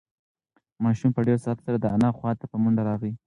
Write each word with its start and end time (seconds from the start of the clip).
ماشوم 0.83 1.09
په 1.13 1.21
ډېر 1.27 1.37
سرعت 1.43 1.59
سره 1.65 1.77
د 1.79 1.85
انا 1.95 2.09
خواته 2.17 2.45
په 2.51 2.57
منډه 2.63 2.83
راغی. 2.89 3.13